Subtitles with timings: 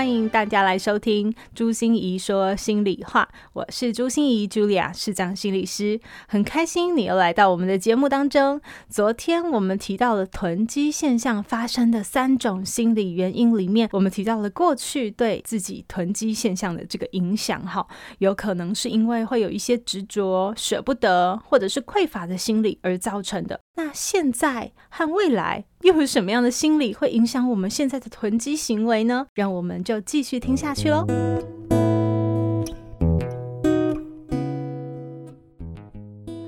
[0.00, 3.28] 欢迎大家来收听朱心仪说心里话。
[3.52, 8.62] 我是朱心仪 Julia，视障心理师，很开心你又来到我们的节目当中。
[8.88, 17.86] 昨天我们提到了囤积现象发生的三种心理原因里面，我们提到了过去对自己囤积现象的这个影响，哈，
[18.20, 23.60] 有可能是因为会有一些执着、舍不得，或者是匮乏的心理而造成的。
[23.74, 29.26] 那现在和未来又有什么样的心理会影响我们现在的囤积行为呢？
[29.34, 31.06] 让我们就继续听下去喽。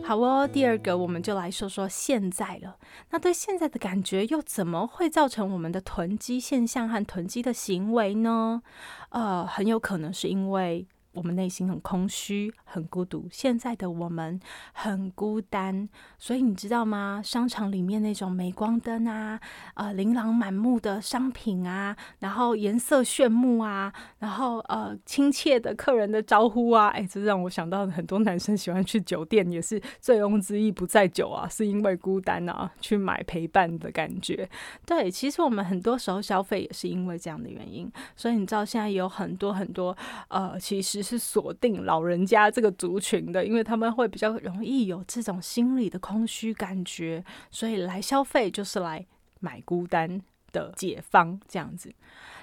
[0.04, 2.76] 好哦，第二个我们就来说说现在了。
[3.10, 8.60] 那对现在的感觉又怎么会造成我们的囤积现象和囤积的行为呢？
[9.08, 10.86] 呃，很有可能是因为。
[11.12, 13.28] 我们内心很空虚，很孤独。
[13.30, 14.40] 现在的我们
[14.72, 15.86] 很孤单，
[16.18, 17.20] 所以你知道吗？
[17.22, 19.38] 商场里面那种镁光灯啊，
[19.74, 34.48] 呃，琳琅满目的商品啊，然后颜色炫目啊，然后呃，亲切的客人的招呼啊，哎，这让我想到很多男生喜欢去酒店，也是醉翁之意不在酒啊，是因为孤单啊，去买陪伴的感觉。
[34.86, 39.94] 对，其实我们很多时候消费也是因为这样的原因，所以你知道现在有很多很多
[40.28, 41.01] 呃，其实。
[41.02, 49.04] 是锁定老人家这个族群的，因为他们会比较容易有这种心理的空虚感觉，所以来消费就是来
[49.40, 50.20] 买孤单
[50.52, 51.92] 的解方这样子。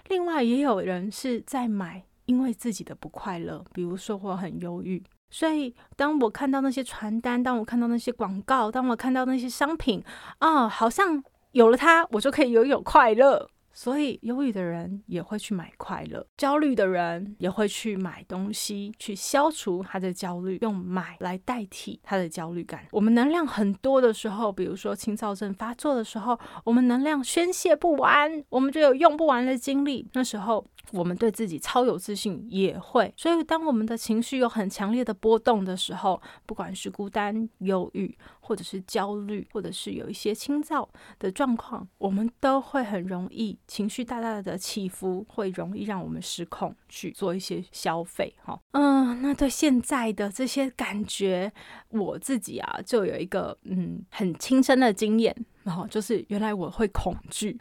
[0.08, 10.04] 另外，也有人是在买，因为自己的不快乐，比如说我很忧郁，所以当我看到那些传单，当我看到那些广告，当我看到那些商品，
[10.40, 13.50] 啊、哦，好像有了它，我就可以拥有快乐。
[13.82, 22.86] 所以，忧郁的人也会去买快乐，焦虑的人也会去买东西，去消除他的焦虑，用买来代替他的焦虑感。
[22.92, 30.06] 我们能量很多的时候，比如说轻躁症发作的时候，我们能量宣泄不完，我们就有用不完的精力。
[30.12, 33.14] 那时候，我们对自己超有自信，也会。
[33.16, 48.34] 所以，当我们的情绪有很强烈的波动的时候，不管是孤单、忧郁，或者是焦虑，或者是有一些轻躁的状况，我们都会很容易情绪大大的起伏，会容易让我们失控去做一些消费。
[48.44, 51.54] 哈，嗯，那对现在的这些感觉，
[51.90, 55.34] 我自己啊，就有一个嗯很亲身的经验。
[55.62, 57.56] 然后就是原来我会恐惧，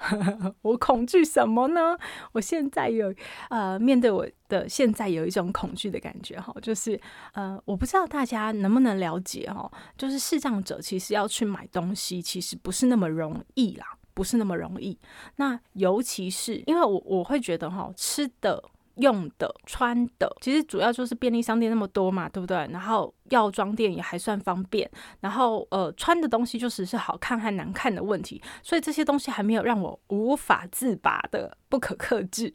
[0.62, 1.94] 我恐惧什么呢？
[2.32, 3.12] 我现在有
[3.50, 6.98] 呃面对我的现在有一种恐惧的感觉哈，就是
[7.32, 14.98] 呃我不知道大家能不能了解哈，就是视障者其实要去买东西其实不是那么容易啦，不是那么容易。
[15.36, 18.60] 那尤其是因为我我会觉得哈，吃的、
[18.96, 22.56] 用的、穿的，其实主要就是便利商店那么多嘛，对不对？
[22.72, 23.14] 然后。
[23.30, 24.90] 药妆店也还算方便，
[25.20, 32.52] 然后呃穿的东西就只是好看还难看的问题，所以这些东西还没有让我无法自拔的不可克制。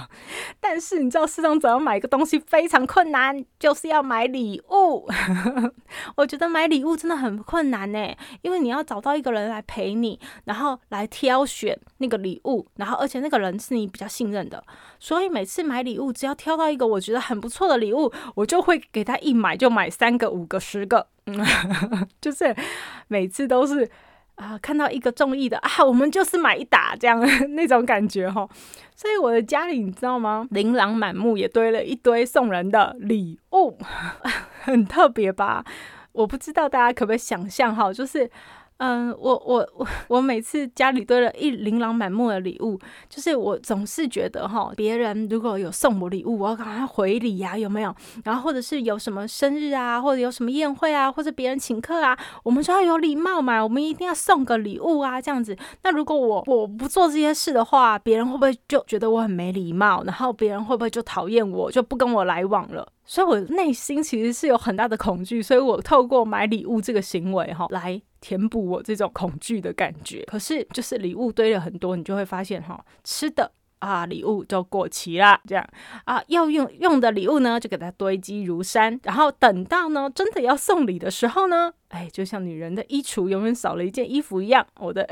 [0.60, 5.08] 但是你知道，视障者要买一个东西非常困难，就是要买礼物。
[6.16, 14.64] 我觉得买礼物真的很困难呢，因为你要找到一个人来陪你，然后来挑选那个礼物，然后而且那个人是你比较信任的，
[14.98, 21.36] 所以每次买礼物，只要挑到一个我觉得很不错的礼物，我就会给他一买就买三个、五个、十个，嗯，
[22.20, 22.54] 就是
[23.08, 23.88] 每次都是
[24.36, 27.20] 啊、看到一个中意的啊，我们就是买一打这样
[27.54, 28.48] 那种感觉哈。
[28.96, 30.46] 所以我的家里你知道吗？
[30.50, 33.78] 琳琅满目，也堆了一堆送人的礼物，
[34.62, 35.64] 很特别吧？
[36.12, 38.30] 我不知道大家可不可以想象哈，就是。
[38.78, 47.94] 嗯，我我我我每次家里堆了一琳琅满目的礼物，就是我总是觉得哈，别人如果有送我礼物，我要赶快回礼呀，有没有？
[48.24, 55.56] 然后或者是有什么生日啊，或者有什么宴会啊，或者别人请客啊，我们就要有礼貌嘛，我们一定要送个礼物啊，这样子。
[55.84, 60.02] 那如果我我不做这些事的话，别人会不会就觉得我很没礼貌？
[60.02, 62.86] 然后别人会不会就讨厌我，就不跟我来往了？
[63.06, 70.24] 所以我内心其实是有很大的恐惧，所以我透过买礼物这个行为哈，来填补我这种恐惧的感觉。
[70.26, 73.52] 可是就是礼物堆了很多，你就会发现哈，吃的。
[73.80, 75.62] 啊，礼物就过期了，这样
[76.06, 78.98] 啊，要用用的礼物呢，就给它堆积如山。
[79.02, 85.06] 然后等到呢，真的要送礼的时候呢，哎，就像女人的衣橱永远少了一件衣服一样，我的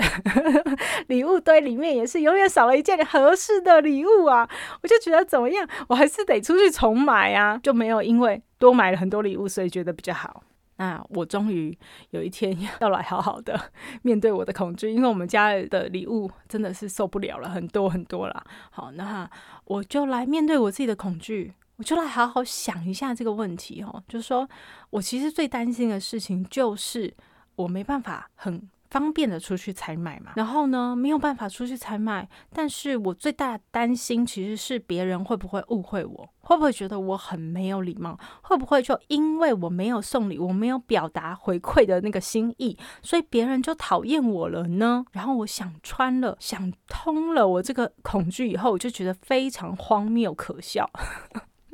[1.09, 4.49] 礼物堆里面也是永远少了一件合适的礼物啊。
[4.83, 10.43] 我就觉得怎么样，我还是得出去重买啊，就没有因为多买了很多礼物，所以觉得比较好。
[10.83, 11.77] 那我终于
[12.11, 13.71] 有一天 要来好好的
[14.03, 18.45] 面对我的恐惧，因为我们家的礼物真的是受不了了，很多很多啦。
[18.71, 19.31] 好，那
[19.67, 24.49] 我就来面对我自己的恐惧，我就来好好想一下这个问题哦，就是说
[24.91, 27.15] 我其实最担心的事情就是
[27.55, 28.69] 我没办法很。
[28.93, 45.07] 方便的出去采买嘛，然后呢，没有办法出去采买，但是我最大的担心其实是别人会不会误会我，会不会觉得我很没有礼貌，会不会就因为我没有送礼，我没有表达回馈的那个心意，所以别人就讨厌我了呢？
[45.13, 50.91] 然后我想穿了，想通了我这个恐惧以后，我就觉得非常荒谬可笑，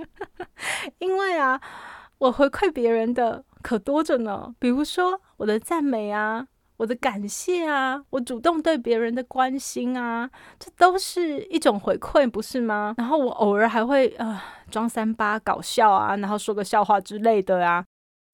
[0.99, 1.61] 因为啊，
[2.19, 6.47] 我回馈别人的可多着呢，比如说我的赞美啊。
[6.79, 12.95] 我的感谢啊，我主动对别人的关心啊，这都是一种回馈，不是吗？
[12.97, 14.41] 然后我偶尔还会呃
[14.71, 17.85] 装三八搞笑啊，然后说个笑话之类的啊。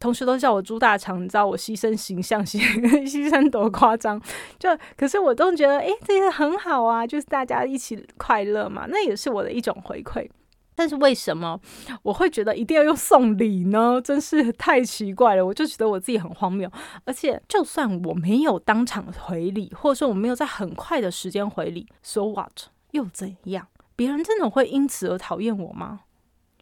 [0.00, 2.58] 同学都叫我猪大肠，你知道我牺牲形象牺
[3.08, 4.20] 牺牲多夸张？
[4.58, 4.68] 就
[4.98, 10.28] 可是我都觉得，诶，这些很好啊，就是大家一起快乐嘛，那也是我的一种回馈。
[10.74, 11.58] 但是为什么
[12.02, 14.00] 我会觉得一定要用送礼呢？
[14.02, 15.44] 真是太奇怪了！
[15.44, 16.70] 我就觉得我自己很荒谬。
[17.04, 22.68] 而且，就算我没有当场回礼，或者说我没有在很快的时间回礼，so what？
[22.90, 23.66] 又怎样？
[23.96, 26.00] 别人真的会因此而讨厌我吗？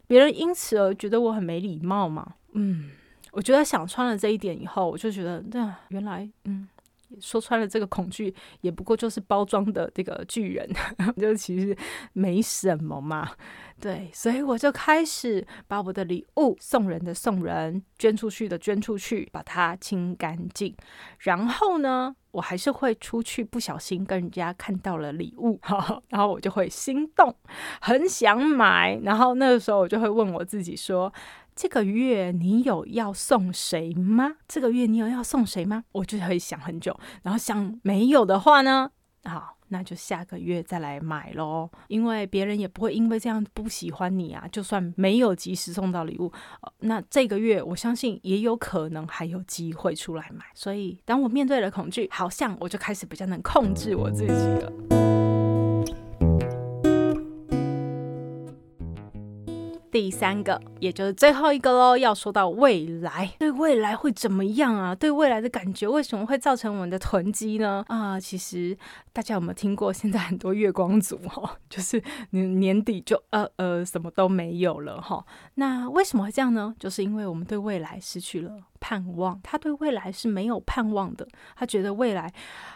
[0.05, 2.35] 别人因此而觉得我很没礼貌吗？
[2.53, 2.91] 嗯，
[3.31, 6.67] 我觉得想穿了这一点以后，我就觉得，对啊，原来，嗯。
[7.19, 10.69] 说穿了，这个恐惧也不过就是包装的这个巨人，
[11.17, 11.75] 就其实
[12.13, 13.31] 没什么嘛。
[13.79, 20.73] 对，所以我就开始把我的礼物送人的送人，捐出去的捐出去，把它清干净。
[21.19, 25.59] 然后呢，我还是会出去，不小心跟人家看到了礼物，
[26.09, 27.35] 然后我就会心动，
[27.81, 28.97] 很想买。
[29.03, 31.11] 然后那个时候我就会问我自己说。
[31.55, 34.33] 这个月你有要送谁吗？
[34.47, 35.83] 这个月你有要送谁吗？
[35.91, 38.89] 我就会想很久，然后想没有的话呢，
[39.23, 41.69] 好，那就下个月再来买咯。
[41.87, 44.47] 因为别人也不会因为这样不喜欢你啊。
[44.51, 46.31] 就算没有及时送到礼物，
[46.79, 50.43] 那这个月我相信也有可能还有机会出来买。
[50.55, 55.02] 所以当我面对了恐惧，好像我就开始比较能控制我自己了。
[59.93, 64.95] 第三个，也就是最后一个喽，要说到未来，对未来会怎么样啊？
[64.95, 67.85] 对未来的感觉为什么会造成我们的囤积呢？
[67.87, 68.75] 啊，其实
[69.13, 69.93] 大家有没有听过？
[69.93, 72.01] 现在很多月光族哈， 就是
[72.31, 75.23] 年年底就呃呃什么都没有了哈。
[75.53, 76.73] 那为什么会这样呢？
[76.79, 78.51] 就是因为我们对未来失去了。
[78.83, 81.25] 盼望，他对未来是没有盼望的，
[81.55, 82.29] 他觉得未来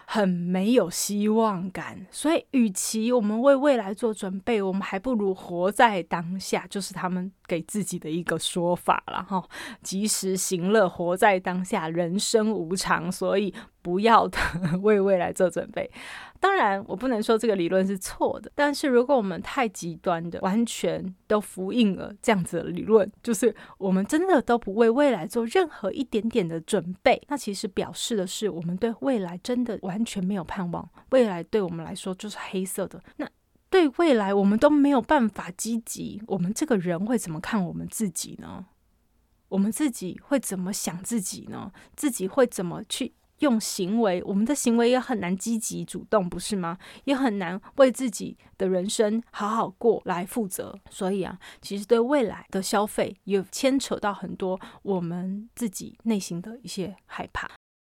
[0.06, 9.44] 很没有希望感，所以与其我们为未来做准备，我们还不如活在当下，就是他们给自己的一个说法了哈。
[9.84, 14.38] 及时行乐，活在当下，人生无常，所以不要的
[14.82, 15.92] 为未来做准备。
[16.40, 33.02] 当然，我不能说这个理论是错的，但是如果我们太极端的，完全都符应了这样子的理论，就是我们真的都不为未来做任何一点点的准备，那其实表示的是我们对未来真的完全没有盼望，未来对我们来说就是黑色的。
[33.18, 33.28] 那
[33.70, 38.66] 对未来我们都没有办法积极，我们这个人会怎么看我们自己呢？
[39.50, 41.72] 我们自己会怎么想自己呢？
[41.96, 43.14] 自己会怎么去？
[43.40, 46.78] 用行为，我们的行为也很难积极主动，不是吗？
[47.06, 50.80] 也很难为自己的人生好好过来负责。
[50.90, 57.50] 所以啊，其实对未来的消费也牵扯到很多我们自己内心的一些害怕。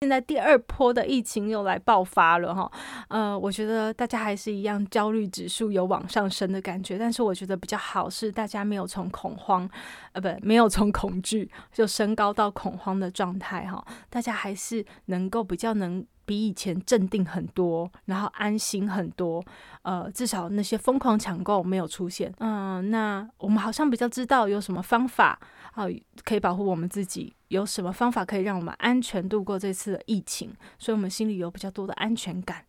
[0.01, 2.71] 现在第二波的疫情又来爆发了哈，
[3.09, 9.69] 呃，我觉得大家还是一样焦虑指数有往上升的感觉，但是我觉得比较好是大家没有从恐慌，
[10.13, 16.05] 呃，不，没有从恐惧就升高到恐慌的状态哈，大家还是能够比较能。
[16.29, 19.43] 比以前镇定很多，然后安心很多，
[19.81, 22.31] 呃，至少那些疯狂抢购没有出现。
[22.37, 25.39] 嗯、那我们好像比较知道有什么方法
[25.73, 25.87] 啊、
[26.23, 32.63] 可以保护我们自己，有什么方法可以让我们安全度过这次的疫情，所以我们心里有比较多的安全感，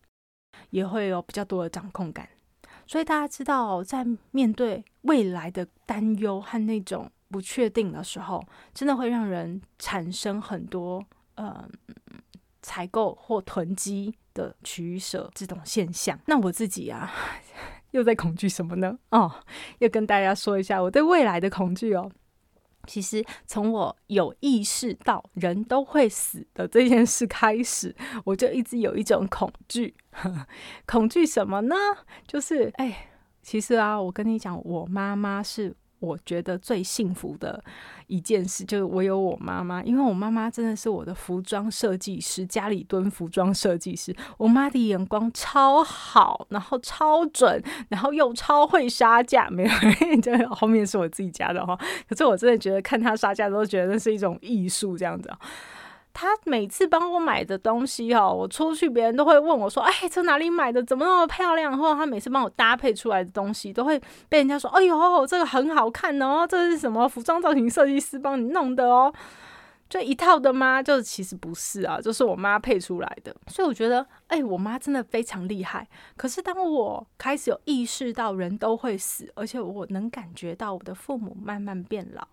[0.71, 2.27] 也会有比较多的掌控感。
[2.87, 11.69] 所以大家知道，在面对未来的担忧和那种不确定的时候，真的会让人产生很多，嗯、
[12.61, 17.11] 采购或囤积的取舍这种现象，那我自己啊，
[17.91, 18.97] 又在恐惧什么呢？
[19.09, 19.31] 哦，
[19.79, 22.11] 要跟大家说一下我对未来的恐惧哦。
[22.87, 29.93] 其实从我有意识到人都会死的这件事开始，我就一直有一种恐惧。
[30.87, 31.75] 恐惧什么呢？
[32.25, 33.09] 就是哎，
[33.43, 37.63] 其实啊，我跟你讲，我妈妈是我觉得最幸福的
[38.07, 44.13] 一件事，就是我有我妈妈，因为我妈妈真的是我的服装设计师，家里蹲服装设计师。
[44.37, 49.69] 我妈的眼光超好，然后超准，然后又超会杀价，没有，
[50.21, 51.77] 这后面是我自己家的话。
[52.09, 55.31] 可是我真的觉得看她杀价都觉得是一种艺术，这样子。
[56.13, 60.83] 他每次帮我买的东西哦，我出去别人都会问我说：“哎，这哪里买的？
[60.83, 69.13] 怎么那么漂亮？”或者他每次帮我搭配出来的东西，都会被人家说：“哎呦，这个很好看哦，这是什么服装造型设计师帮你弄的哦？
[69.89, 73.35] 这一套的吗？”就是其实不是啊，就是我妈配出来的。
[73.47, 75.87] 所以我觉得，哎，我妈真的非常厉害。
[76.17, 82.27] 可是当我开始有意识到人都会死，而且我能感觉到我的父母慢慢变老。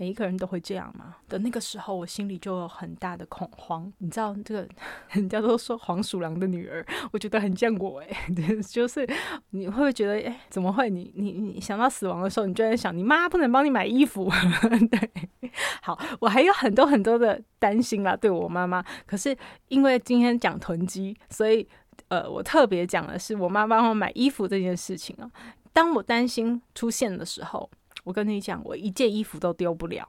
[0.00, 1.16] 每一个人都会这样嘛？
[1.28, 3.92] 的那个时候，我心里就有很大的恐慌。
[3.98, 4.68] 你知道，这个
[5.10, 8.16] 人家都说黄鼠狼的女儿，我觉得很像我诶，
[8.70, 9.04] 就是
[9.50, 10.88] 你会不会觉得，诶，怎么会？
[10.88, 14.30] 你你你想到死亡的时候，你就在想，你妈不能帮你买衣服。
[14.88, 15.50] 对，
[15.82, 18.80] 好，我还有很多很多的担心啦，对我妈妈。
[19.04, 19.36] 可是
[19.66, 21.66] 因为今天讲囤积，所以
[22.06, 25.28] 呃，我特别讲的是我妈帮我买衣服这件事情啊。
[25.72, 27.68] 当我担心出现的时候。
[28.08, 30.08] 我跟你讲，我一件衣服都丢不了。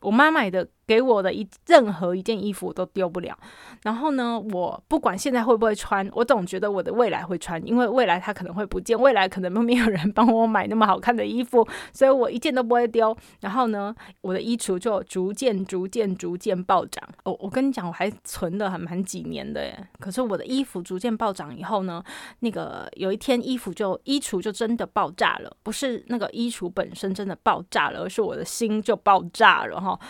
[0.00, 0.66] 我妈买的。
[0.88, 3.36] 给我的一任何一件衣服我都丢不了，
[3.82, 13.14] 然后呢，我不管现在会不会穿，我总觉得我的未来会穿，因为未来它可能会不见，未来可能没有人帮我买那么好看的衣服，所以我一件都不会丢。
[13.40, 17.06] 然后呢，我的衣橱就逐渐、逐渐、逐渐暴涨。
[17.24, 19.88] 我我跟你讲，我还存了还蛮几年的耶。
[20.00, 22.02] 可是我的衣服逐渐暴涨以后呢，
[22.40, 30.00] 那个有一天衣服就衣橱就真的爆炸了，不是那个衣橱本身真的爆炸了，而是我的心就爆炸了哈。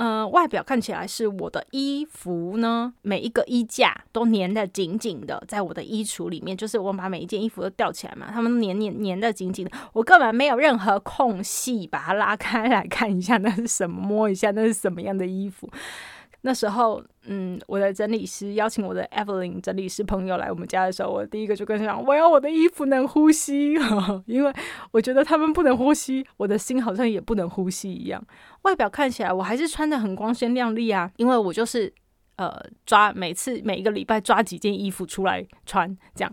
[0.00, 15.68] 嗯、呃，外表看起来是我的衣服呢，每一个衣架都粘得紧紧的，在我的衣橱里面，就是我把每一件衣服都吊起来嘛，他们粘粘粘得紧紧的，我根本没有任何空隙把它拉开来看一下那是什么，摸一下那是什么样的衣服。
[16.42, 23.74] 那时候，嗯，我的整理师邀请我的 Evelyn 整理师朋友来我们家的时候，我第一个就跟他讲：“我要我的衣服能呼吸，
[24.26, 24.52] 因为
[24.92, 28.24] 我觉得他们不能呼吸，我的心好像也不能呼吸一样。
[28.62, 31.92] 外表看起来我还是穿得很光鲜亮丽啊，因为我就是
[32.36, 36.32] 呃抓每次每一个礼拜抓几件衣服出来穿这样，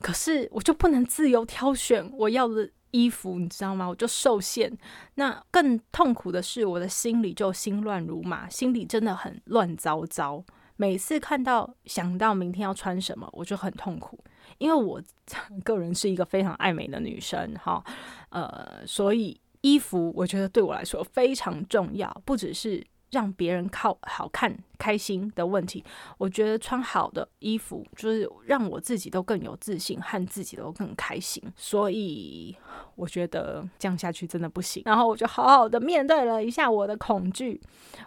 [0.00, 3.88] 可是我就不能自由挑选我要的。”衣服你知道吗？
[3.88, 4.70] 我就受限。
[5.16, 10.44] 那更痛苦的是，我的心里就心乱如麻，心里真的很乱糟糟。
[10.76, 14.16] 每次看到想到明天要穿什么，我就很痛苦。
[14.58, 15.02] 因为我
[15.64, 17.82] 个人是一个非常爱美的女生，哈，
[18.28, 22.86] 呃，所以衣服我觉得对我来说非常重要，不只是。
[23.14, 25.82] 让别人靠好看开心的问题，
[26.18, 31.40] 我觉得穿好的衣服就是让我自己都更有自信，和自己都更开心。
[31.56, 32.54] 所以
[32.96, 34.82] 我觉得这样下去真的不行。
[34.84, 37.60] 然后我就好好的面对了一下我的恐惧，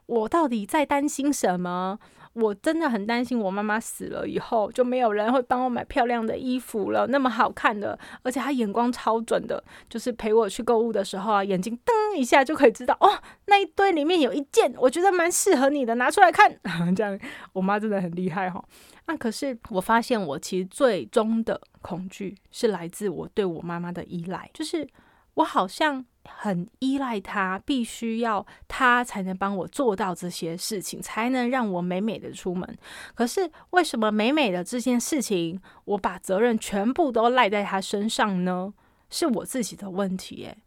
[0.05, 1.97] 我到底在担心什么？
[2.39, 13.10] 我真的很担心，我妈妈死了以后就没有人会帮我买漂亮的衣服了，那么好看的，而且她眼光超准的，就是陪我去购物的时候啊，眼睛瞪一下就可以知道哦，
[13.46, 16.56] 那一堆里面有一件我觉得蛮适合你的，拿出来看。
[16.96, 17.20] 这样，
[17.53, 18.63] 我妈真的很厉害哈。
[19.08, 24.88] 那、可是我发现，我其实最终的恐惧是来自我对我妈妈的依赖，就是
[25.34, 26.06] 我好像。
[26.36, 32.77] 很依赖他，必须要他才能帮我做到这些事情，才能让我美美的出门。
[33.15, 38.74] 可是为什么美美的这件事情，我把责任全部都赖在他身上呢？
[39.10, 40.57] 是我自己的问题耶。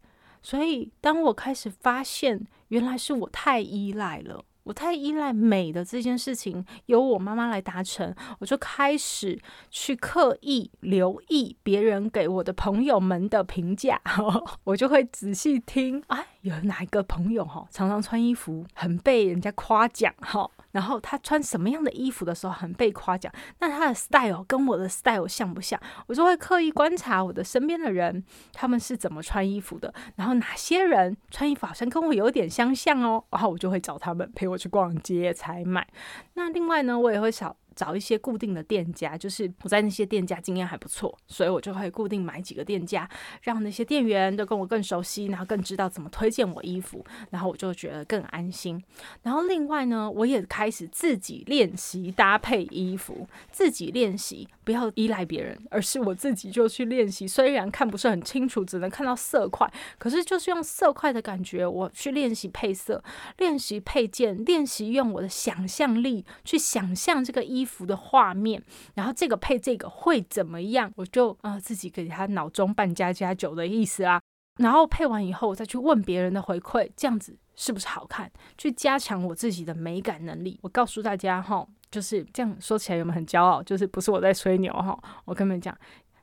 [0.41, 4.43] 所以当我开始发现，原来是我太依赖了。
[4.63, 13.99] 我太依赖美的这件事情由我妈妈来达成，我就开始去刻意留意别人给我的朋友们的评价，
[14.65, 20.49] 我就会仔细听，哎，有哪一个朋友哈，常常穿衣服很被人家夸奖哈。
[20.71, 25.77] 然后他穿什么样的衣服的时候很被夸奖，那他的 style 跟我的 style 像不像？
[26.07, 29.93] 我就会刻意观察我的身边的人，他们是怎么穿衣服的。
[30.15, 35.85] 然后哪些人穿衣服好像跟我有点相像哦，然后我就会找他们陪我去逛街采买。
[36.35, 37.57] 那另外呢，我也会找。
[37.75, 43.09] 找一些固定的店家，就是我在那些店家经验还不错，所以我就会固定买几个店家，
[43.43, 48.83] 让那些店员都跟我更熟悉，然后更知道怎么推荐我衣服，然后我就觉得更安心。
[49.23, 57.25] 然后另外呢，我也开始自己练习搭配衣服，自己练习，不要依赖别人，而是我自己就去练习。
[57.25, 63.01] 虽然看不是很清楚，只能看到色块，可是就是用色块的感觉，我去练习配色，
[63.37, 67.60] 练习配件，练习用我的想象力去想象这个衣。
[67.61, 68.61] 衣服的画面，
[68.95, 70.91] 然后这个配这个会怎么样？
[70.95, 74.19] 我就啊、自己给他脑中扮家家酒的意思啊。
[74.57, 78.29] 然后配完以后，我再去问别人的回馈，这样子是不是好看？
[78.57, 80.59] 去加强我自己的美感能力。
[80.61, 83.63] 我告诉大家哈，就是这样说起来有没有很骄傲？
[83.63, 84.99] 就是不是我在吹牛哈？
[85.25, 85.75] 我跟你们讲，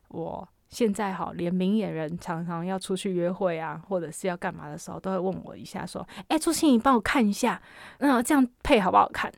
[0.09, 7.61] 我现在哈，连明眼人常常要出去约会啊，或者是要干嘛的时候，都会问我一下，说：“哎，朱心怡，帮我看一下，
[7.99, 9.33] 那这样配好不好看？”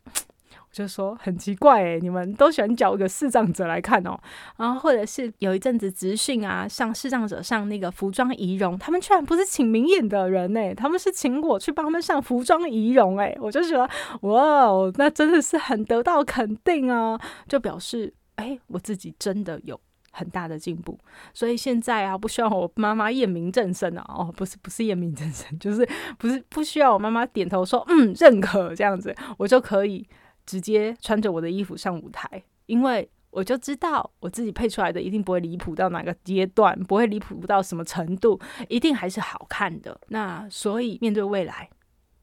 [0.73, 4.17] 就说很奇怪诶，你们都喜欢找一个视障者来看哦，
[4.57, 19.79] 然后或者是有一阵子职训啊，上视障者上那个服装仪容，他们居然不是请明眼的人诶，他们是请我去帮他们上服装仪容诶，我就觉得哇哦，那真的是很得到肯定啊，就表示哎，我自己真的有
[20.13, 20.97] 很大的进步，
[21.35, 25.85] 所以现在啊，不需要我妈妈验明正身啊，哦，不是不是验明正身，就是
[26.17, 30.07] 不是不需要我妈妈点头说嗯认可这样子，我就可以。
[30.51, 39.97] 直接穿着我的衣服上舞台，因为我就知道我自己配出来的一定不会离谱到哪个阶段，不会离谱到什么程度，一定还是好看的。
[40.09, 41.71] 那所以面对未来，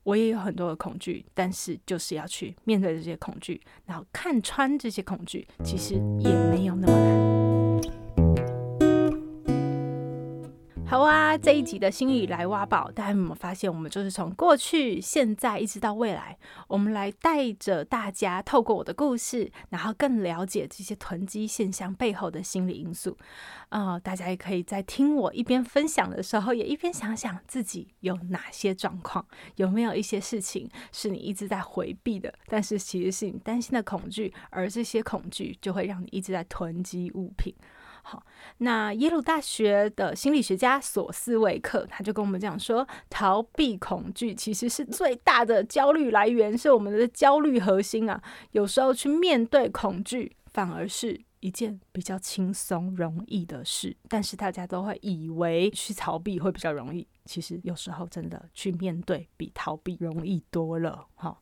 [0.03, 7.66] 我也有很多的恐惧，但是就是要去面对这些恐惧，然后看穿这些恐惧，其实也没有那么难。
[10.89, 16.38] 好啊，这一集的心理来挖宝，大家有没有发现，我们就是从过去、现在一直到未来，
[16.70, 23.17] 我们来带着大家，透过我的故事，然后更了解这些囤积现象背后的心理因素。
[23.67, 29.25] 呃，大家也可以在听我一边分享的时候，也一边想想自己有哪些状况，
[29.58, 37.53] 有没有一些事情是你一直在回避的，但是其实是你担心的恐惧，而这些恐惧就会让你一直在囤积物品。
[38.09, 38.23] 好，
[38.59, 48.23] 那耶鲁大学的心理学家索斯维克他就跟我们讲说，逃避恐惧其实是最大的焦虑来源，是我们的焦虑核心啊。
[48.51, 57.05] 有时候去面对恐惧，反而是一件比较轻松容易的事，但是大家都会以为去逃避会比较容易。
[57.27, 61.38] 其实有时候真的去面对比逃避容易多了，哈，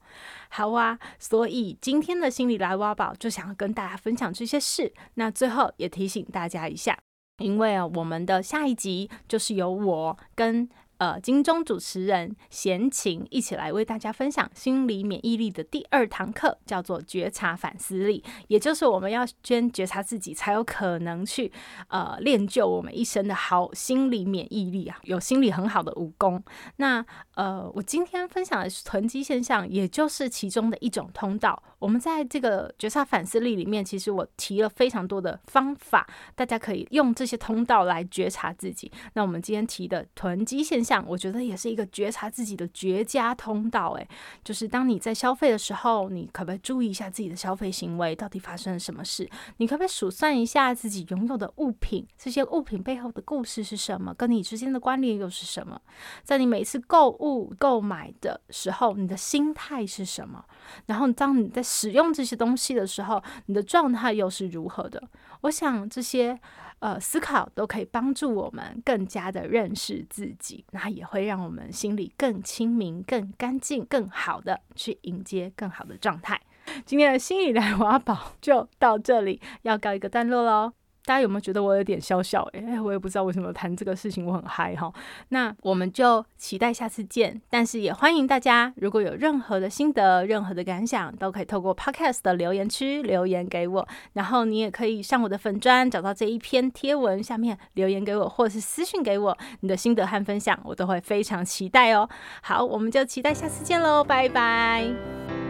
[0.50, 4.92] 好啊，所以今天的心理来挖宝就想要跟大家分享这些事。
[5.14, 6.98] 那最后也提醒大家一下，
[7.38, 10.68] 因为啊，我们的下一集就是由我跟。
[10.98, 21.52] 呃，金钟主持人贤琴一起来为大家分享心理免疫力的第二堂课，叫做觉察反思力，也就是我们要先觉察自己，才有可能去
[21.88, 26.42] 呃练就我们一生的好心理免疫力啊，有心理很好的武功。
[26.78, 27.06] 那
[27.36, 31.62] 呃，我今天分享的是囤积现象，也就是其中的一种通道。
[31.80, 38.92] 我们在这个觉察反思力里面，其实我提了非常多的方法，大家可以用这些通道来觉察自己。
[39.14, 43.94] 那我们今天提的囤积现象，我觉得也是一个觉察自己的绝佳通道。
[43.94, 44.08] 诶，
[44.44, 49.30] 就是当你在消费的时候，你可不可以注意一下自己的消费行为到底发生了什么事？
[49.58, 54.14] 你可不可以数算一下自己拥有的物品，这些物品背后的故事是什么？
[54.14, 55.82] 跟你之间的关联又是什么？
[56.24, 60.44] 在你每次购物购买的时候，你的心态是什么？
[60.86, 65.02] 然后当你在使用这些东西的时候，你的状态又是如何的？
[65.42, 66.40] 我想这些
[66.86, 76.40] 呃思考都可以帮助我们更加的认识自己，那也会让我们心里更清明、更干净、更好的去迎接更好的状态。
[76.86, 80.74] 今天的心理来挖宝就到这里，要告一个段落喽。
[81.06, 82.42] 大家有没有觉得我有点笑笑？
[82.54, 84.92] 诶，我也不知道为什么谈这个事情我很嗨哈。
[85.30, 93.88] 那我们就期待下次见，但是也欢迎大家，如果有任何的心得、任何的感想，都可以透过 Podcast 的留言区留言给我。
[94.14, 102.10] 然后你也可以上我的粉专，找到这一篇贴文下面留言给我，或是私讯给我你的心得和分享，我都会非常期待哦。
[102.42, 105.45] 好，我们就期待下次见喽，拜拜。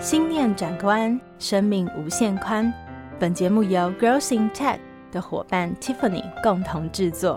[0.00, 2.72] 心念转关，生命无限宽。
[3.18, 4.78] 本节目由 Growing Tech
[5.10, 7.36] 的伙伴 Tiffany 共同制作。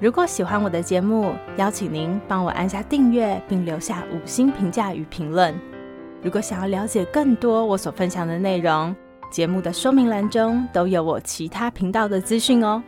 [0.00, 5.54] 如果喜欢我的节目，邀请您帮我按下订阅，并留下五星评价与评论。
[6.22, 8.96] 如果想要了解更多我所分享的内容，
[9.30, 12.82] 节目的说明栏中都有我其他频道的资讯哦。